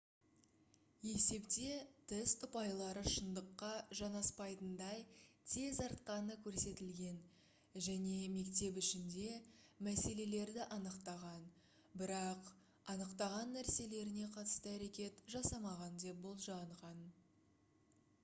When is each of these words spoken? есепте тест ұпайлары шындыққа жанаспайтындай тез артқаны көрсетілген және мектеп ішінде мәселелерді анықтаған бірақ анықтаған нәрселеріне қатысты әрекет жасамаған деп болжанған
есепте 1.09 1.65
тест 2.11 2.45
ұпайлары 2.45 3.01
шындыққа 3.15 3.67
жанаспайтындай 3.99 5.03
тез 5.55 5.81
артқаны 5.89 6.37
көрсетілген 6.47 7.19
және 7.89 8.15
мектеп 8.37 8.81
ішінде 8.83 9.27
мәселелерді 9.89 10.65
анықтаған 10.79 11.47
бірақ 12.05 12.51
анықтаған 12.95 13.55
нәрселеріне 13.59 14.33
қатысты 14.39 14.75
әрекет 14.81 15.21
жасамаған 15.37 16.03
деп 16.07 16.25
болжанған 16.27 17.05